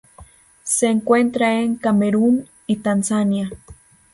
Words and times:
Se 0.63 0.87
encuentra 0.87 1.59
en 1.61 1.75
Camerún 1.75 2.49
y 2.65 2.77
Tanzania. 2.77 3.51